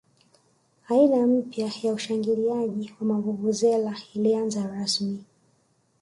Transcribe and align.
aina 0.89 1.27
mpya 1.27 1.71
ya 1.83 1.93
ushangiliaji 1.93 2.93
wa 2.99 3.05
mavuvuzela 3.07 3.97
ulianza 4.15 4.67
rasmi 4.67 5.23